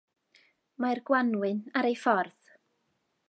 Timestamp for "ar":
1.81-1.89